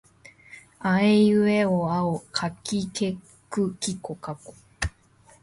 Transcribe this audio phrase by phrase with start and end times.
[0.79, 3.19] あえいうえおあおかけき
[3.51, 4.55] くけこかこ